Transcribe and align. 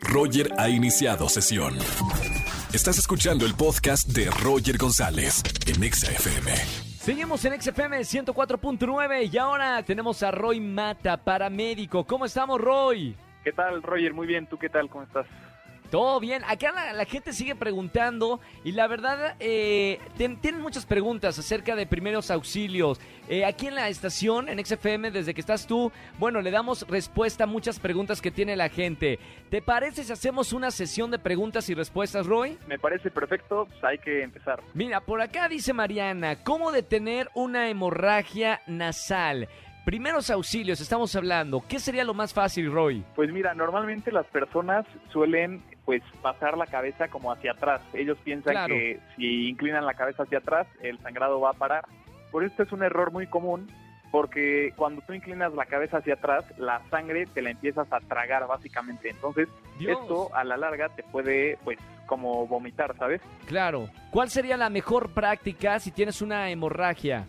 Roger 0.00 0.50
ha 0.58 0.68
iniciado 0.68 1.28
sesión. 1.28 1.74
Estás 2.72 2.98
escuchando 2.98 3.46
el 3.46 3.54
podcast 3.54 4.08
de 4.08 4.30
Roger 4.30 4.76
González 4.76 5.42
en 5.66 5.82
Exa 5.82 6.10
FM. 6.12 6.52
Seguimos 6.98 7.44
en 7.44 7.60
XFM 7.60 8.00
104.9 8.00 9.30
y 9.32 9.38
ahora 9.38 9.82
tenemos 9.82 10.22
a 10.22 10.30
Roy 10.30 10.60
Mata, 10.60 11.16
paramédico. 11.16 12.04
¿Cómo 12.04 12.26
estamos, 12.26 12.60
Roy? 12.60 13.16
¿Qué 13.44 13.52
tal, 13.52 13.82
Roger? 13.82 14.12
Muy 14.12 14.26
bien. 14.26 14.46
¿Tú 14.46 14.58
qué 14.58 14.68
tal? 14.68 14.90
¿Cómo 14.90 15.04
estás? 15.04 15.26
Todo 15.90 16.20
bien. 16.20 16.42
Acá 16.46 16.70
la, 16.72 16.92
la 16.92 17.04
gente 17.06 17.32
sigue 17.32 17.54
preguntando 17.54 18.40
y 18.62 18.72
la 18.72 18.86
verdad 18.86 19.36
eh, 19.40 19.98
ten- 20.18 20.36
tienen 20.38 20.60
muchas 20.60 20.84
preguntas 20.84 21.38
acerca 21.38 21.74
de 21.76 21.86
primeros 21.86 22.30
auxilios. 22.30 23.00
Eh, 23.28 23.44
aquí 23.44 23.66
en 23.68 23.74
la 23.74 23.88
estación, 23.88 24.48
en 24.48 24.64
XFM, 24.64 25.10
desde 25.10 25.32
que 25.34 25.40
estás 25.40 25.66
tú, 25.66 25.90
bueno, 26.18 26.40
le 26.42 26.50
damos 26.50 26.86
respuesta 26.88 27.44
a 27.44 27.46
muchas 27.46 27.78
preguntas 27.78 28.20
que 28.20 28.30
tiene 28.30 28.54
la 28.56 28.68
gente. 28.68 29.18
¿Te 29.50 29.62
parece 29.62 30.04
si 30.04 30.12
hacemos 30.12 30.52
una 30.52 30.70
sesión 30.70 31.10
de 31.10 31.18
preguntas 31.18 31.68
y 31.70 31.74
respuestas, 31.74 32.26
Roy? 32.26 32.58
Me 32.66 32.78
parece 32.78 33.10
perfecto. 33.10 33.66
Pues 33.70 33.82
hay 33.84 33.98
que 33.98 34.22
empezar. 34.22 34.62
Mira, 34.74 35.00
por 35.00 35.20
acá 35.22 35.48
dice 35.48 35.72
Mariana, 35.72 36.42
¿cómo 36.44 36.70
detener 36.70 37.30
una 37.34 37.68
hemorragia 37.70 38.60
nasal? 38.66 39.48
Primeros 39.88 40.28
auxilios, 40.28 40.82
estamos 40.82 41.16
hablando. 41.16 41.64
¿Qué 41.66 41.78
sería 41.78 42.04
lo 42.04 42.12
más 42.12 42.34
fácil, 42.34 42.70
Roy? 42.70 43.02
Pues 43.16 43.32
mira, 43.32 43.54
normalmente 43.54 44.12
las 44.12 44.26
personas 44.26 44.84
suelen 45.10 45.62
pues 45.86 46.02
pasar 46.20 46.58
la 46.58 46.66
cabeza 46.66 47.08
como 47.08 47.32
hacia 47.32 47.52
atrás. 47.52 47.80
Ellos 47.94 48.18
piensan 48.22 48.52
Claro. 48.52 48.74
que 48.74 49.00
si 49.16 49.48
inclinan 49.48 49.86
la 49.86 49.94
cabeza 49.94 50.24
hacia 50.24 50.40
atrás, 50.40 50.66
el 50.82 50.98
sangrado 50.98 51.40
va 51.40 51.52
a 51.52 51.54
parar. 51.54 51.86
Por 52.30 52.44
esto 52.44 52.64
es 52.64 52.72
un 52.72 52.82
error 52.82 53.12
muy 53.12 53.28
común 53.28 53.66
porque 54.10 54.74
cuando 54.76 55.00
tú 55.06 55.14
inclinas 55.14 55.54
la 55.54 55.64
cabeza 55.64 55.96
hacia 55.96 56.14
atrás, 56.16 56.44
la 56.58 56.82
sangre 56.90 57.24
te 57.24 57.40
la 57.40 57.48
empiezas 57.48 57.90
a 57.90 58.00
tragar 58.00 58.46
básicamente. 58.46 59.08
Entonces, 59.08 59.48
Dios. 59.78 59.98
esto 60.02 60.28
a 60.34 60.44
la 60.44 60.58
larga 60.58 60.90
te 60.90 61.02
puede 61.02 61.56
pues 61.64 61.78
como 62.04 62.46
vomitar, 62.46 62.94
¿sabes? 62.98 63.22
Claro. 63.46 63.88
¿Cuál 64.10 64.28
sería 64.28 64.58
la 64.58 64.68
mejor 64.68 65.14
práctica 65.14 65.80
si 65.80 65.92
tienes 65.92 66.20
una 66.20 66.50
hemorragia? 66.50 67.24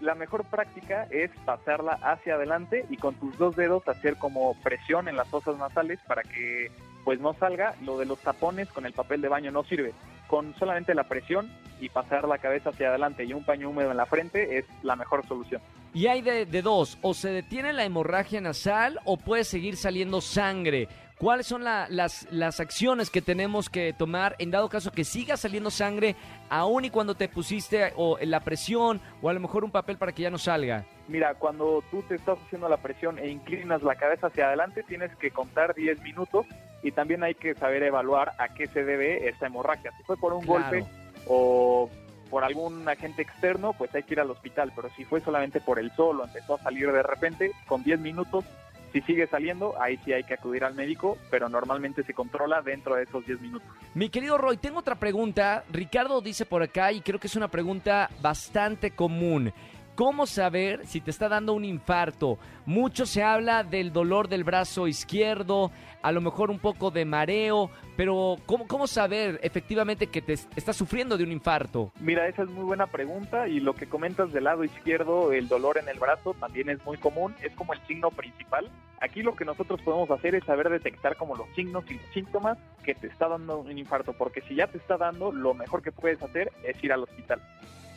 La 0.00 0.14
mejor 0.14 0.44
práctica 0.44 1.06
es 1.10 1.30
pasarla 1.44 1.98
hacia 2.02 2.34
adelante 2.34 2.86
y 2.88 2.96
con 2.96 3.14
tus 3.14 3.36
dos 3.38 3.56
dedos 3.56 3.86
hacer 3.88 4.16
como 4.16 4.54
presión 4.62 5.08
en 5.08 5.16
las 5.16 5.28
fosas 5.28 5.58
nasales 5.58 5.98
para 6.06 6.22
que 6.22 6.70
pues 7.04 7.20
no 7.20 7.34
salga. 7.34 7.74
Lo 7.82 7.98
de 7.98 8.06
los 8.06 8.18
tapones 8.18 8.68
con 8.68 8.86
el 8.86 8.92
papel 8.92 9.20
de 9.20 9.28
baño 9.28 9.50
no 9.50 9.64
sirve. 9.64 9.92
Con 10.26 10.54
solamente 10.58 10.94
la 10.94 11.04
presión 11.04 11.50
y 11.80 11.88
pasar 11.88 12.28
la 12.28 12.38
cabeza 12.38 12.70
hacia 12.70 12.88
adelante 12.88 13.24
y 13.24 13.32
un 13.32 13.44
paño 13.44 13.70
húmedo 13.70 13.90
en 13.90 13.96
la 13.96 14.06
frente 14.06 14.58
es 14.58 14.66
la 14.82 14.94
mejor 14.94 15.26
solución. 15.26 15.60
Y 15.94 16.06
hay 16.06 16.20
de, 16.20 16.44
de 16.44 16.62
dos, 16.62 16.98
o 17.00 17.14
se 17.14 17.30
detiene 17.30 17.72
la 17.72 17.84
hemorragia 17.84 18.40
nasal 18.40 19.00
o 19.04 19.16
puede 19.16 19.44
seguir 19.44 19.76
saliendo 19.76 20.20
sangre. 20.20 20.88
¿Cuáles 21.18 21.46
son 21.48 21.64
la- 21.64 21.88
las, 21.90 22.28
las 22.30 22.60
acciones 22.60 23.10
que 23.10 23.20
tenemos 23.20 23.68
que 23.68 23.92
tomar 23.92 24.36
en 24.38 24.52
dado 24.52 24.68
caso 24.68 24.92
que 24.92 25.02
siga 25.04 25.36
saliendo 25.36 25.68
sangre 25.70 26.14
aún 26.48 26.84
y 26.84 26.90
cuando 26.90 27.16
te 27.16 27.28
pusiste 27.28 27.92
o 27.96 28.16
la 28.22 28.38
presión 28.40 29.00
o 29.20 29.28
a 29.28 29.32
lo 29.32 29.40
mejor 29.40 29.64
un 29.64 29.72
papel 29.72 29.98
para 29.98 30.12
que 30.12 30.22
ya 30.22 30.30
no 30.30 30.38
salga? 30.38 30.84
Mira, 31.08 31.34
cuando 31.34 31.82
tú 31.90 32.02
te 32.02 32.14
estás 32.14 32.38
haciendo 32.46 32.68
la 32.68 32.76
presión 32.76 33.18
e 33.18 33.28
inclinas 33.28 33.82
la 33.82 33.96
cabeza 33.96 34.28
hacia 34.28 34.46
adelante, 34.46 34.84
tienes 34.84 35.10
que 35.16 35.32
contar 35.32 35.74
10 35.74 36.00
minutos 36.02 36.46
y 36.84 36.92
también 36.92 37.24
hay 37.24 37.34
que 37.34 37.54
saber 37.54 37.82
evaluar 37.82 38.32
a 38.38 38.54
qué 38.54 38.68
se 38.68 38.84
debe 38.84 39.28
esta 39.28 39.46
hemorragia. 39.46 39.90
Si 39.96 40.04
fue 40.04 40.16
por 40.16 40.32
un 40.32 40.44
Claro. 40.44 40.62
golpe 40.70 40.84
o 41.26 41.90
por 42.30 42.44
algún 42.44 42.86
agente 42.88 43.22
externo, 43.22 43.72
pues 43.72 43.92
hay 43.94 44.02
que 44.04 44.14
ir 44.14 44.20
al 44.20 44.30
hospital, 44.30 44.70
pero 44.76 44.88
si 44.90 45.04
fue 45.04 45.20
solamente 45.20 45.60
por 45.60 45.78
el 45.80 45.90
sol 45.92 46.20
o 46.20 46.24
empezó 46.24 46.54
a 46.54 46.62
salir 46.62 46.92
de 46.92 47.02
repente, 47.02 47.50
con 47.66 47.82
10 47.82 47.98
minutos, 47.98 48.44
si 48.92 49.00
sigue 49.02 49.26
saliendo, 49.26 49.80
ahí 49.80 49.98
sí 50.04 50.12
hay 50.12 50.24
que 50.24 50.34
acudir 50.34 50.64
al 50.64 50.74
médico, 50.74 51.18
pero 51.30 51.48
normalmente 51.48 52.02
se 52.02 52.14
controla 52.14 52.62
dentro 52.62 52.94
de 52.96 53.04
esos 53.04 53.24
10 53.26 53.40
minutos. 53.40 53.68
Mi 53.94 54.08
querido 54.08 54.38
Roy, 54.38 54.56
tengo 54.56 54.78
otra 54.78 54.96
pregunta. 54.96 55.64
Ricardo 55.70 56.20
dice 56.20 56.46
por 56.46 56.62
acá 56.62 56.92
y 56.92 57.00
creo 57.00 57.18
que 57.18 57.26
es 57.26 57.36
una 57.36 57.48
pregunta 57.48 58.10
bastante 58.20 58.90
común. 58.92 59.52
¿Cómo 59.98 60.26
saber 60.26 60.86
si 60.86 61.00
te 61.00 61.10
está 61.10 61.28
dando 61.28 61.54
un 61.54 61.64
infarto? 61.64 62.38
Mucho 62.66 63.04
se 63.04 63.24
habla 63.24 63.64
del 63.64 63.92
dolor 63.92 64.28
del 64.28 64.44
brazo 64.44 64.86
izquierdo, 64.86 65.72
a 66.02 66.12
lo 66.12 66.20
mejor 66.20 66.52
un 66.52 66.60
poco 66.60 66.92
de 66.92 67.04
mareo, 67.04 67.68
pero 67.96 68.36
¿cómo, 68.46 68.68
cómo 68.68 68.86
saber 68.86 69.40
efectivamente 69.42 70.06
que 70.06 70.22
te 70.22 70.34
es- 70.34 70.46
estás 70.54 70.76
sufriendo 70.76 71.18
de 71.18 71.24
un 71.24 71.32
infarto? 71.32 71.90
Mira, 71.98 72.28
esa 72.28 72.44
es 72.44 72.48
muy 72.48 72.62
buena 72.62 72.86
pregunta 72.86 73.48
y 73.48 73.58
lo 73.58 73.74
que 73.74 73.88
comentas 73.88 74.32
del 74.32 74.44
lado 74.44 74.62
izquierdo, 74.62 75.32
el 75.32 75.48
dolor 75.48 75.78
en 75.78 75.88
el 75.88 75.98
brazo 75.98 76.32
también 76.34 76.68
es 76.70 76.78
muy 76.86 76.96
común, 76.98 77.34
es 77.42 77.52
como 77.56 77.72
el 77.72 77.80
signo 77.88 78.12
principal. 78.12 78.70
Aquí 79.00 79.22
lo 79.24 79.34
que 79.34 79.44
nosotros 79.44 79.80
podemos 79.82 80.08
hacer 80.12 80.36
es 80.36 80.44
saber 80.44 80.68
detectar 80.68 81.16
como 81.16 81.34
los 81.34 81.48
signos 81.56 81.82
y 81.90 81.94
los 81.94 82.06
síntomas 82.14 82.56
que 82.84 82.94
te 82.94 83.08
está 83.08 83.26
dando 83.26 83.58
un 83.58 83.76
infarto, 83.76 84.12
porque 84.12 84.42
si 84.42 84.54
ya 84.54 84.68
te 84.68 84.78
está 84.78 84.96
dando, 84.96 85.32
lo 85.32 85.54
mejor 85.54 85.82
que 85.82 85.90
puedes 85.90 86.22
hacer 86.22 86.52
es 86.62 86.84
ir 86.84 86.92
al 86.92 87.02
hospital. 87.02 87.42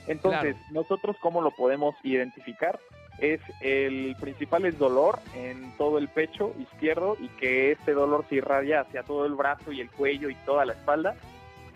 Entonces, 0.07 0.55
nosotros 0.71 1.15
cómo 1.19 1.41
lo 1.41 1.51
podemos 1.51 1.95
identificar 2.03 2.79
es 3.19 3.39
el 3.59 4.15
principal 4.19 4.65
es 4.65 4.79
dolor 4.79 5.19
en 5.35 5.71
todo 5.77 5.97
el 5.99 6.07
pecho 6.07 6.55
izquierdo 6.59 7.15
y 7.19 7.27
que 7.29 7.71
este 7.71 7.93
dolor 7.93 8.25
se 8.29 8.35
irradia 8.35 8.81
hacia 8.81 9.03
todo 9.03 9.25
el 9.25 9.35
brazo 9.35 9.71
y 9.71 9.79
el 9.79 9.91
cuello 9.91 10.29
y 10.29 10.35
toda 10.45 10.65
la 10.65 10.73
espalda. 10.73 11.15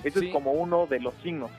Eso 0.03 0.19
Sí. 0.19 0.27
es 0.27 0.33
como 0.33 0.51
uno 0.53 0.87
de 0.87 0.99
los 0.99 1.13
signos. 1.21 1.51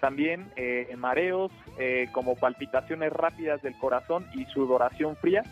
También 0.00 0.50
eh, 0.56 0.94
mareos, 0.96 1.50
eh, 1.78 2.08
como 2.12 2.36
palpitaciones 2.36 3.12
rápidas 3.12 3.62
del 3.62 3.76
corazón 3.78 4.26
y 4.34 4.44
sudoración 4.46 5.16
fría 5.16 5.42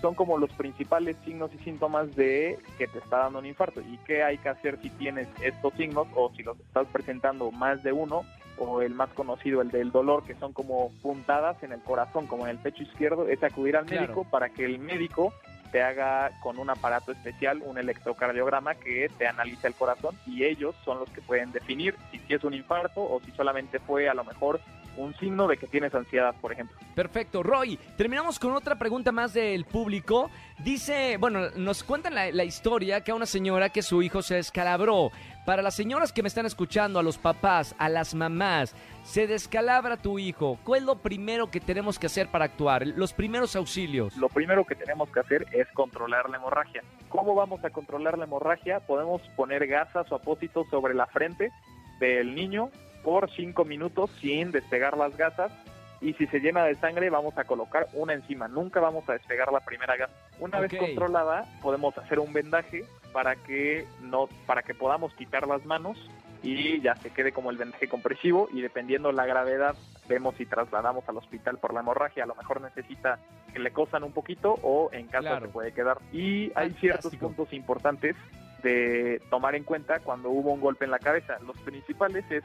son 0.00 0.14
como 0.16 0.36
los 0.36 0.50
principales 0.54 1.16
signos 1.24 1.52
y 1.54 1.58
síntomas 1.62 2.14
de 2.16 2.58
que 2.76 2.88
te 2.88 2.98
está 2.98 3.18
dando 3.18 3.38
un 3.38 3.46
infarto. 3.46 3.80
¿Y 3.80 3.98
qué 3.98 4.24
hay 4.24 4.36
que 4.38 4.48
hacer 4.48 4.78
si 4.82 4.90
tienes 4.90 5.28
estos 5.42 5.72
signos 5.74 6.08
o 6.16 6.32
si 6.34 6.42
los 6.42 6.58
estás 6.58 6.88
presentando 6.88 7.52
más 7.52 7.82
de 7.84 7.92
uno? 7.92 8.24
O 8.58 8.82
el 8.82 8.94
más 8.94 9.10
conocido, 9.10 9.60
el 9.62 9.70
del 9.70 9.90
dolor, 9.90 10.24
que 10.24 10.34
son 10.36 10.52
como 10.52 10.92
puntadas 11.02 11.62
en 11.62 11.72
el 11.72 11.80
corazón, 11.82 12.26
como 12.26 12.44
en 12.46 12.50
el 12.50 12.58
pecho 12.58 12.82
izquierdo, 12.82 13.26
es 13.26 13.42
acudir 13.42 13.76
al 13.76 13.86
Claro. 13.86 14.02
médico 14.02 14.24
para 14.30 14.50
que 14.50 14.64
el 14.64 14.78
médico 14.78 15.32
te 15.72 15.82
haga 15.82 16.30
con 16.42 16.58
un 16.58 16.68
aparato 16.68 17.12
especial 17.12 17.62
un 17.64 17.78
electrocardiograma 17.78 18.74
que 18.74 19.08
te 19.16 19.26
analiza 19.26 19.68
el 19.68 19.74
corazón 19.74 20.18
y 20.26 20.44
ellos 20.44 20.74
son 20.84 20.98
los 20.98 21.08
que 21.10 21.22
pueden 21.22 21.50
definir 21.50 21.96
si, 22.10 22.18
si 22.18 22.34
es 22.34 22.44
un 22.44 22.52
infarto 22.52 23.02
o 23.02 23.20
si 23.24 23.30
solamente 23.32 23.78
fue 23.78 24.06
a 24.06 24.12
lo 24.12 24.22
mejor 24.22 24.60
un 24.96 25.14
signo 25.16 25.46
de 25.46 25.56
que 25.56 25.66
tienes 25.66 25.94
ansiedad, 25.94 26.34
por 26.40 26.52
ejemplo. 26.52 26.76
Perfecto. 26.94 27.42
Roy, 27.42 27.78
terminamos 27.96 28.38
con 28.38 28.52
otra 28.52 28.76
pregunta 28.76 29.12
más 29.12 29.32
del 29.34 29.64
público. 29.64 30.30
Dice, 30.58 31.16
bueno, 31.18 31.50
nos 31.56 31.82
cuentan 31.82 32.14
la, 32.14 32.30
la 32.30 32.44
historia 32.44 33.02
que 33.02 33.10
a 33.10 33.14
una 33.14 33.26
señora 33.26 33.70
que 33.70 33.82
su 33.82 34.02
hijo 34.02 34.22
se 34.22 34.36
descalabró. 34.36 35.10
Para 35.44 35.62
las 35.62 35.74
señoras 35.74 36.12
que 36.12 36.22
me 36.22 36.28
están 36.28 36.46
escuchando, 36.46 37.00
a 37.00 37.02
los 37.02 37.18
papás, 37.18 37.74
a 37.78 37.88
las 37.88 38.14
mamás, 38.14 38.76
se 39.02 39.26
descalabra 39.26 39.96
tu 39.96 40.20
hijo. 40.20 40.58
¿Cuál 40.62 40.80
es 40.80 40.86
lo 40.86 40.96
primero 40.96 41.50
que 41.50 41.58
tenemos 41.58 41.98
que 41.98 42.06
hacer 42.06 42.28
para 42.28 42.44
actuar? 42.44 42.86
Los 42.86 43.12
primeros 43.12 43.56
auxilios. 43.56 44.16
Lo 44.16 44.28
primero 44.28 44.64
que 44.64 44.76
tenemos 44.76 45.10
que 45.10 45.18
hacer 45.18 45.46
es 45.52 45.66
controlar 45.72 46.30
la 46.30 46.36
hemorragia. 46.36 46.84
¿Cómo 47.08 47.34
vamos 47.34 47.64
a 47.64 47.70
controlar 47.70 48.18
la 48.18 48.24
hemorragia? 48.24 48.80
Podemos 48.80 49.20
poner 49.34 49.66
gasas 49.66 50.10
o 50.12 50.14
apósitos 50.14 50.68
sobre 50.70 50.94
la 50.94 51.06
frente 51.06 51.50
del 51.98 52.34
niño 52.36 52.70
por 53.02 53.30
cinco 53.30 53.64
minutos 53.64 54.10
sin 54.20 54.50
despegar 54.52 54.96
las 54.96 55.16
gasas 55.16 55.52
y 56.00 56.14
si 56.14 56.26
se 56.26 56.40
llena 56.40 56.64
de 56.64 56.74
sangre 56.76 57.10
vamos 57.10 57.36
a 57.38 57.44
colocar 57.44 57.86
una 57.92 58.12
encima, 58.14 58.48
nunca 58.48 58.80
vamos 58.80 59.08
a 59.08 59.12
despegar 59.12 59.52
la 59.52 59.60
primera 59.60 59.96
gasa. 59.96 60.12
Una 60.40 60.58
Ok. 60.58 60.62
vez 60.70 60.80
controlada 60.80 61.44
podemos 61.62 61.96
hacer 61.98 62.18
un 62.18 62.32
vendaje 62.32 62.84
para 63.12 63.36
que 63.36 63.86
no 64.00 64.28
para 64.46 64.62
que 64.62 64.74
podamos 64.74 65.12
quitar 65.14 65.46
las 65.46 65.64
manos 65.64 65.96
y 66.42 66.80
ya 66.80 66.96
se 66.96 67.10
quede 67.10 67.30
como 67.30 67.50
el 67.52 67.56
vendaje 67.56 67.86
compresivo 67.88 68.48
y 68.52 68.62
dependiendo 68.62 69.12
la 69.12 69.26
gravedad 69.26 69.76
vemos 70.08 70.34
si 70.34 70.44
trasladamos 70.44 71.08
al 71.08 71.16
hospital 71.18 71.58
por 71.58 71.72
la 71.72 71.80
hemorragia, 71.80 72.24
a 72.24 72.26
lo 72.26 72.34
mejor 72.34 72.60
necesita 72.60 73.20
que 73.52 73.60
le 73.60 73.70
cosan 73.70 74.02
un 74.02 74.10
poquito 74.12 74.54
o 74.62 74.90
en 74.92 75.06
casa 75.06 75.20
Claro. 75.28 75.46
se 75.46 75.52
puede 75.52 75.72
quedar. 75.72 75.98
Y 76.12 76.50
hay 76.56 76.72
ciertos 76.80 77.14
puntos 77.14 77.52
importantes 77.52 78.16
de 78.64 79.20
tomar 79.30 79.54
en 79.54 79.62
cuenta 79.62 80.00
cuando 80.00 80.30
hubo 80.30 80.52
un 80.52 80.60
golpe 80.60 80.84
en 80.84 80.90
la 80.90 80.98
cabeza. 80.98 81.38
Los 81.46 81.56
principales 81.60 82.24
es 82.30 82.42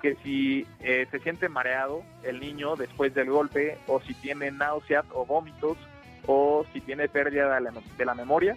que 0.00 0.16
si 0.22 0.66
eh, 0.80 1.06
se 1.10 1.18
siente 1.20 1.48
mareado 1.48 2.02
el 2.22 2.40
niño 2.40 2.76
después 2.76 3.14
del 3.14 3.30
golpe 3.30 3.78
o 3.86 4.00
si 4.00 4.14
tiene 4.14 4.50
náuseas 4.50 5.04
o 5.12 5.26
vómitos 5.26 5.76
o 6.26 6.64
si 6.72 6.80
tiene 6.80 7.08
pérdida 7.08 7.54
de 7.54 7.60
la, 7.60 7.72
de 7.96 8.04
la 8.04 8.14
memoria, 8.14 8.56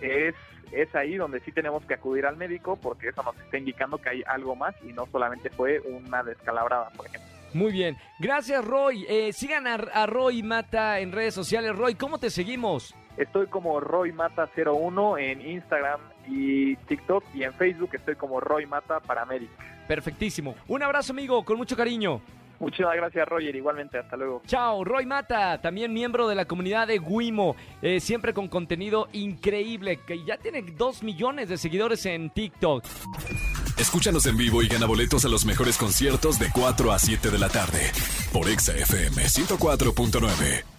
es, 0.00 0.34
es 0.72 0.94
ahí 0.94 1.16
donde 1.16 1.40
sí 1.40 1.52
tenemos 1.52 1.84
que 1.84 1.94
acudir 1.94 2.26
al 2.26 2.36
médico 2.36 2.76
porque 2.76 3.08
eso 3.08 3.22
nos 3.22 3.36
está 3.36 3.58
indicando 3.58 3.98
que 3.98 4.08
hay 4.10 4.22
algo 4.26 4.56
más 4.56 4.74
y 4.82 4.92
no 4.92 5.06
solamente 5.06 5.50
fue 5.50 5.80
una 5.80 6.22
descalabrada, 6.22 6.90
por 6.90 7.06
ejemplo. 7.06 7.30
Muy 7.54 7.72
bien. 7.72 7.96
Gracias, 8.18 8.64
Roy. 8.64 9.06
Eh, 9.08 9.32
sigan 9.32 9.66
a, 9.66 9.74
a 9.74 10.06
Roy 10.06 10.42
Mata 10.42 11.00
en 11.00 11.12
redes 11.12 11.34
sociales. 11.34 11.74
Roy, 11.74 11.94
¿cómo 11.94 12.18
te 12.18 12.28
seguimos? 12.28 12.94
Estoy 13.16 13.46
como 13.46 13.80
Roy 13.80 14.12
Mata 14.12 14.48
01 14.54 15.18
en 15.18 15.40
Instagram 15.40 16.00
y 16.26 16.76
TikTok 16.76 17.24
y 17.34 17.44
en 17.44 17.54
Facebook 17.54 17.90
estoy 17.94 18.16
como 18.16 18.40
Roy 18.40 18.66
Mata 18.66 19.00
Paramedic. 19.00 19.50
Perfectísimo. 19.86 20.54
Un 20.68 20.82
abrazo, 20.82 21.12
amigo, 21.12 21.44
con 21.44 21.56
mucho 21.56 21.76
cariño. 21.76 22.20
Muchísimas 22.58 22.96
gracias, 22.96 23.28
Roger. 23.28 23.54
Igualmente, 23.54 23.98
hasta 23.98 24.16
luego. 24.16 24.42
Chao, 24.46 24.82
Roy 24.84 25.06
Mata, 25.06 25.60
también 25.60 25.92
miembro 25.92 26.26
de 26.28 26.34
la 26.34 26.46
comunidad 26.46 26.86
de 26.86 26.98
Wimo, 26.98 27.56
eh, 27.82 28.00
siempre 28.00 28.32
con 28.32 28.48
contenido 28.48 29.08
increíble, 29.12 30.00
que 30.06 30.24
ya 30.24 30.38
tiene 30.38 30.62
dos 30.62 31.02
millones 31.02 31.48
de 31.48 31.58
seguidores 31.58 32.06
en 32.06 32.30
TikTok. 32.30 32.84
Escúchanos 33.78 34.24
en 34.26 34.38
vivo 34.38 34.62
y 34.62 34.68
gana 34.68 34.86
boletos 34.86 35.24
a 35.26 35.28
los 35.28 35.44
mejores 35.44 35.76
conciertos 35.76 36.38
de 36.38 36.50
4 36.50 36.92
a 36.92 36.98
7 36.98 37.30
de 37.30 37.38
la 37.38 37.48
tarde 37.50 37.92
por 38.32 38.48
Exa 38.48 38.72
FM 38.72 39.22
104.9. 39.22 40.75